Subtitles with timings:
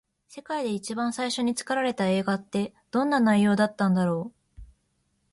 [0.29, 4.61] 世界で一番最初に作られた映画って、どんな内容だったんだろう。